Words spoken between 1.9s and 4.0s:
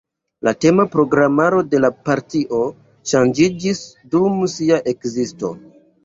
partio ŝanĝiĝis